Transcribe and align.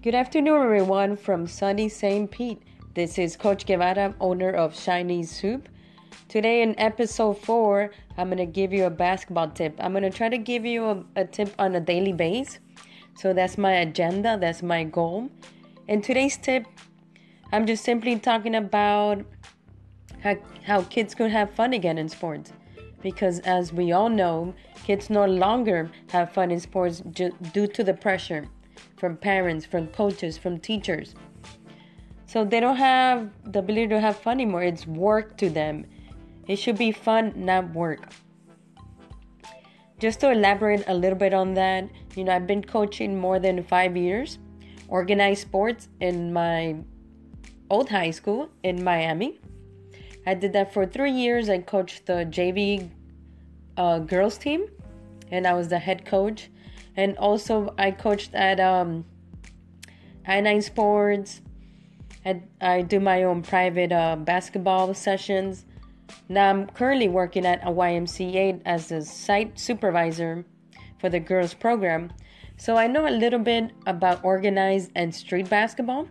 Good 0.00 0.14
afternoon, 0.14 0.62
everyone, 0.62 1.16
from 1.16 1.48
sunny 1.48 1.88
St. 1.88 2.30
Pete. 2.30 2.62
This 2.94 3.18
is 3.18 3.34
Coach 3.34 3.66
Guevara, 3.66 4.14
owner 4.20 4.52
of 4.52 4.72
Chinese 4.72 5.40
Hoop. 5.40 5.68
Today, 6.28 6.62
in 6.62 6.78
episode 6.78 7.38
4, 7.38 7.90
I'm 8.16 8.28
going 8.28 8.38
to 8.38 8.46
give 8.46 8.72
you 8.72 8.84
a 8.84 8.90
basketball 8.90 9.50
tip. 9.50 9.74
I'm 9.80 9.90
going 9.90 10.04
to 10.04 10.10
try 10.10 10.28
to 10.28 10.38
give 10.38 10.64
you 10.64 10.84
a, 10.84 11.04
a 11.16 11.24
tip 11.24 11.52
on 11.58 11.74
a 11.74 11.80
daily 11.80 12.12
base. 12.12 12.60
So, 13.16 13.32
that's 13.32 13.58
my 13.58 13.72
agenda, 13.72 14.38
that's 14.40 14.62
my 14.62 14.84
goal. 14.84 15.30
In 15.88 16.00
today's 16.00 16.36
tip, 16.36 16.66
I'm 17.50 17.66
just 17.66 17.82
simply 17.82 18.20
talking 18.20 18.54
about 18.54 19.24
how, 20.20 20.36
how 20.64 20.82
kids 20.82 21.12
could 21.12 21.32
have 21.32 21.50
fun 21.50 21.72
again 21.72 21.98
in 21.98 22.08
sports. 22.08 22.52
Because, 23.02 23.40
as 23.40 23.72
we 23.72 23.90
all 23.90 24.08
know, 24.08 24.54
kids 24.84 25.10
no 25.10 25.24
longer 25.24 25.90
have 26.10 26.32
fun 26.32 26.52
in 26.52 26.60
sports 26.60 27.00
due 27.00 27.66
to 27.66 27.82
the 27.82 27.94
pressure 27.94 28.46
from 28.96 29.16
parents, 29.16 29.64
from 29.64 29.88
coaches, 29.88 30.36
from 30.38 30.58
teachers. 30.58 31.14
So 32.26 32.44
they 32.44 32.60
don't 32.60 32.76
have 32.76 33.30
the 33.44 33.60
ability 33.60 33.88
to 33.88 34.00
have 34.00 34.18
fun 34.18 34.34
anymore. 34.34 34.62
It's 34.62 34.86
work 34.86 35.36
to 35.38 35.48
them. 35.48 35.86
It 36.46 36.56
should 36.56 36.76
be 36.76 36.92
fun, 36.92 37.32
not 37.36 37.72
work. 37.72 38.00
Just 39.98 40.20
to 40.20 40.30
elaborate 40.30 40.84
a 40.88 40.94
little 40.94 41.18
bit 41.18 41.34
on 41.34 41.54
that, 41.54 41.88
you 42.14 42.24
know, 42.24 42.32
I've 42.32 42.46
been 42.46 42.62
coaching 42.62 43.18
more 43.18 43.38
than 43.38 43.62
five 43.64 43.96
years, 43.96 44.38
organized 44.88 45.42
sports 45.42 45.88
in 46.00 46.32
my 46.32 46.76
old 47.70 47.88
high 47.88 48.10
school 48.10 48.48
in 48.62 48.84
Miami. 48.84 49.40
I 50.26 50.34
did 50.34 50.52
that 50.52 50.72
for 50.72 50.86
three 50.86 51.12
years. 51.12 51.48
I 51.48 51.58
coached 51.58 52.06
the 52.06 52.26
JV 52.26 52.90
uh, 53.76 53.98
girls 54.00 54.38
team, 54.38 54.66
and 55.30 55.46
I 55.46 55.54
was 55.54 55.68
the 55.68 55.78
head 55.78 56.04
coach 56.04 56.50
and 56.98 57.16
also 57.16 57.72
I 57.78 57.92
coached 57.92 58.34
at 58.34 58.58
um, 58.58 59.04
I9 60.28 60.62
Sports. 60.64 61.40
And 62.24 62.48
I 62.60 62.82
do 62.82 62.98
my 62.98 63.22
own 63.22 63.42
private 63.42 63.92
uh, 63.92 64.16
basketball 64.16 64.92
sessions. 64.92 65.64
Now 66.28 66.50
I'm 66.50 66.66
currently 66.66 67.08
working 67.08 67.46
at 67.46 67.62
a 67.62 67.70
YMCA 67.70 68.60
as 68.66 68.90
a 68.90 69.02
site 69.02 69.58
supervisor 69.58 70.44
for 70.98 71.08
the 71.08 71.20
girls 71.20 71.54
program. 71.54 72.12
So 72.56 72.76
I 72.76 72.88
know 72.88 73.08
a 73.08 73.14
little 73.14 73.38
bit 73.38 73.70
about 73.86 74.24
organized 74.24 74.90
and 74.96 75.14
street 75.14 75.48
basketball. 75.48 76.08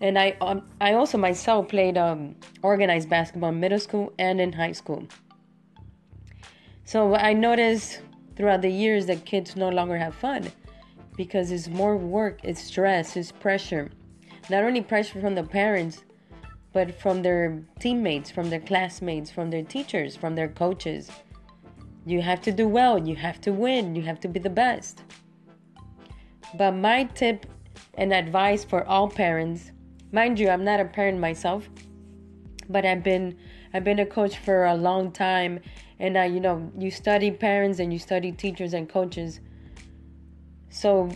And 0.00 0.16
I 0.16 0.36
um, 0.40 0.62
I 0.80 0.92
also 0.94 1.18
myself 1.18 1.68
played 1.68 1.98
um, 1.98 2.36
organized 2.62 3.10
basketball 3.10 3.50
in 3.50 3.58
middle 3.58 3.80
school 3.80 4.12
and 4.16 4.40
in 4.40 4.52
high 4.52 4.72
school. 4.72 5.08
So 6.84 7.16
I 7.16 7.32
noticed 7.32 8.00
throughout 8.38 8.62
the 8.62 8.70
years 8.70 9.06
that 9.06 9.24
kids 9.26 9.56
no 9.56 9.68
longer 9.68 9.98
have 9.98 10.14
fun 10.14 10.50
because 11.16 11.50
it's 11.50 11.66
more 11.66 11.96
work, 11.96 12.38
it's 12.44 12.62
stress, 12.62 13.16
it's 13.16 13.32
pressure. 13.32 13.90
Not 14.48 14.62
only 14.62 14.80
pressure 14.80 15.20
from 15.20 15.34
the 15.34 15.42
parents, 15.42 16.04
but 16.72 16.94
from 17.00 17.22
their 17.22 17.60
teammates, 17.80 18.30
from 18.30 18.48
their 18.48 18.60
classmates, 18.60 19.28
from 19.28 19.50
their 19.50 19.64
teachers, 19.64 20.14
from 20.14 20.36
their 20.36 20.46
coaches. 20.46 21.10
You 22.06 22.22
have 22.22 22.40
to 22.42 22.52
do 22.52 22.68
well, 22.68 22.96
you 22.96 23.16
have 23.16 23.40
to 23.40 23.52
win, 23.52 23.96
you 23.96 24.02
have 24.02 24.20
to 24.20 24.28
be 24.28 24.38
the 24.38 24.48
best. 24.50 25.02
But 26.56 26.72
my 26.72 27.04
tip 27.04 27.46
and 27.94 28.12
advice 28.12 28.62
for 28.62 28.86
all 28.86 29.08
parents, 29.08 29.72
mind 30.12 30.38
you, 30.38 30.48
I'm 30.48 30.64
not 30.64 30.78
a 30.78 30.84
parent 30.84 31.18
myself, 31.18 31.68
but 32.68 32.86
I've 32.86 33.02
been 33.02 33.36
I've 33.74 33.84
been 33.84 33.98
a 33.98 34.06
coach 34.06 34.38
for 34.38 34.66
a 34.66 34.74
long 34.74 35.10
time 35.10 35.60
and 36.00 36.34
you 36.34 36.40
know 36.40 36.70
you 36.78 36.90
study 36.90 37.30
parents 37.30 37.78
and 37.78 37.92
you 37.92 37.98
study 37.98 38.32
teachers 38.32 38.74
and 38.74 38.88
coaches. 38.88 39.40
So 40.70 41.10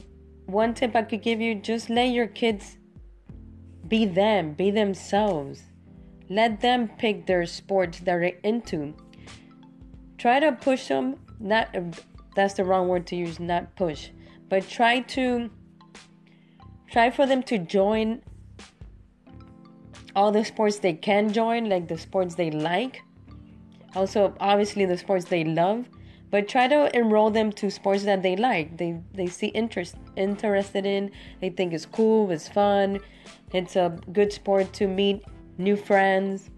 one 0.46 0.74
tip 0.74 0.96
i 0.96 1.02
could 1.02 1.22
give 1.22 1.40
you 1.40 1.54
just 1.54 1.88
let 1.88 2.06
your 2.06 2.26
kids 2.26 2.76
be 3.88 4.04
them 4.04 4.54
be 4.54 4.70
themselves. 4.70 5.62
Let 6.28 6.60
them 6.60 6.88
pick 6.98 7.26
their 7.26 7.44
sports 7.46 7.98
that 7.98 8.04
they're 8.06 8.22
into. 8.42 8.94
Try 10.18 10.40
to 10.40 10.52
push 10.52 10.88
them 10.88 11.16
not 11.38 11.74
that's 12.34 12.54
the 12.54 12.64
wrong 12.64 12.88
word 12.88 13.06
to 13.08 13.16
use 13.16 13.38
not 13.40 13.74
push 13.76 14.10
but 14.48 14.68
try 14.68 15.00
to 15.00 15.50
try 16.90 17.10
for 17.10 17.26
them 17.26 17.42
to 17.42 17.58
join 17.58 18.22
all 20.14 20.30
the 20.30 20.44
sports 20.44 20.78
they 20.78 20.92
can 20.92 21.32
join 21.32 21.68
like 21.68 21.88
the 21.88 21.98
sports 21.98 22.34
they 22.34 22.50
like 22.50 23.02
also 23.94 24.34
obviously 24.40 24.84
the 24.84 24.96
sports 24.96 25.26
they 25.26 25.44
love 25.44 25.88
but 26.30 26.48
try 26.48 26.66
to 26.66 26.94
enroll 26.96 27.30
them 27.30 27.52
to 27.52 27.70
sports 27.70 28.04
that 28.04 28.22
they 28.22 28.36
like. 28.36 28.78
They 28.78 28.98
they 29.12 29.26
see 29.26 29.48
interest 29.48 29.96
interested 30.16 30.86
in 30.86 31.10
they 31.40 31.50
think 31.50 31.72
it's 31.74 31.86
cool 31.86 32.30
it's 32.30 32.48
fun 32.48 33.00
it's 33.52 33.76
a 33.76 33.98
good 34.12 34.32
sport 34.32 34.72
to 34.74 34.86
meet 34.86 35.24
new 35.58 35.76
friends. 35.76 36.50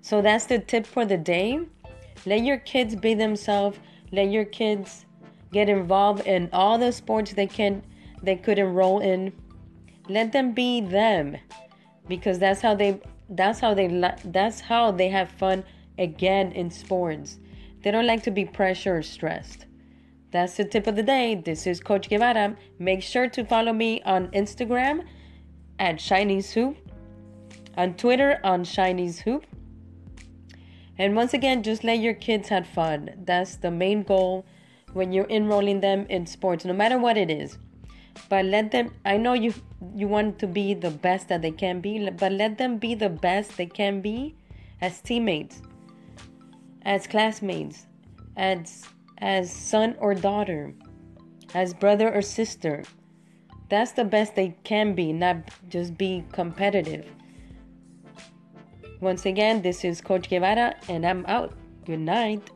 So 0.00 0.22
that's 0.22 0.46
the 0.46 0.58
tip 0.58 0.86
for 0.86 1.04
the 1.04 1.16
day. 1.16 1.60
Let 2.24 2.42
your 2.42 2.58
kids 2.58 2.96
be 2.96 3.14
themselves. 3.14 3.78
Let 4.12 4.30
your 4.30 4.44
kids 4.44 5.04
get 5.52 5.68
involved 5.68 6.26
in 6.26 6.48
all 6.52 6.78
the 6.78 6.92
sports 6.92 7.32
they 7.32 7.46
can 7.46 7.82
they 8.22 8.36
could 8.36 8.58
enroll 8.58 9.00
in. 9.00 9.32
Let 10.08 10.32
them 10.32 10.52
be 10.52 10.80
them 10.80 11.36
because 12.08 12.38
that's 12.38 12.60
how 12.60 12.74
they 12.74 13.00
that's 13.30 13.60
how 13.60 13.74
they 13.74 13.88
that's 14.24 14.60
how 14.60 14.90
they 14.92 15.08
have 15.08 15.28
fun 15.30 15.64
again 15.98 16.52
in 16.52 16.70
sports. 16.70 17.38
They 17.82 17.90
don't 17.90 18.06
like 18.06 18.22
to 18.24 18.30
be 18.30 18.44
pressured 18.44 18.98
or 18.98 19.02
stressed. 19.02 19.66
That's 20.32 20.56
the 20.56 20.64
tip 20.64 20.86
of 20.86 20.96
the 20.96 21.02
day. 21.02 21.34
This 21.36 21.66
is 21.66 21.80
Coach 21.80 22.08
Guevara. 22.08 22.56
Make 22.78 23.02
sure 23.02 23.28
to 23.28 23.44
follow 23.44 23.72
me 23.72 24.02
on 24.02 24.28
Instagram 24.28 25.04
at 25.78 25.98
Chinese 25.98 26.52
Hoop, 26.52 26.76
on 27.76 27.94
Twitter 27.94 28.40
on 28.42 28.64
Chinese 28.64 29.20
Hoop. 29.20 29.46
And 30.98 31.14
once 31.14 31.32
again, 31.34 31.62
just 31.62 31.84
let 31.84 32.00
your 32.00 32.14
kids 32.14 32.48
have 32.48 32.66
fun. 32.66 33.10
That's 33.24 33.56
the 33.56 33.70
main 33.70 34.02
goal 34.02 34.46
when 34.94 35.12
you're 35.12 35.28
enrolling 35.30 35.80
them 35.80 36.06
in 36.08 36.26
sports, 36.26 36.64
no 36.64 36.72
matter 36.72 36.98
what 36.98 37.16
it 37.16 37.30
is. 37.30 37.58
But 38.28 38.46
let 38.46 38.70
them 38.70 38.92
I 39.04 39.18
know 39.18 39.34
you 39.34 39.52
you 39.94 40.08
want 40.08 40.38
to 40.38 40.46
be 40.46 40.72
the 40.72 40.90
best 40.90 41.28
that 41.28 41.42
they 41.42 41.50
can 41.50 41.80
be, 41.80 42.10
but 42.10 42.32
let 42.32 42.56
them 42.56 42.78
be 42.78 42.94
the 42.94 43.10
best 43.10 43.56
they 43.56 43.66
can 43.66 44.00
be 44.00 44.34
as 44.80 45.00
teammates 45.00 45.60
as 46.86 47.06
classmates, 47.06 47.86
as 48.36 48.84
as 49.18 49.52
son 49.52 49.96
or 49.98 50.14
daughter, 50.14 50.72
as 51.52 51.74
brother 51.74 52.14
or 52.14 52.22
sister. 52.22 52.84
That's 53.68 53.92
the 53.92 54.04
best 54.04 54.36
they 54.36 54.56
can 54.62 54.94
be, 54.94 55.12
not 55.12 55.36
just 55.68 55.98
be 55.98 56.24
competitive. 56.32 57.04
Once 59.00 59.26
again, 59.26 59.60
this 59.62 59.84
is 59.84 60.00
Coach 60.00 60.30
Guevara, 60.30 60.76
and 60.88 61.04
I'm 61.04 61.26
out. 61.26 61.52
Good 61.84 62.00
night. 62.00 62.50